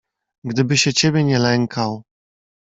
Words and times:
"Gdyby 0.43 0.77
się 0.77 0.93
ciebie 0.93 1.23
nie 1.23 1.39
lękał." 1.39 2.03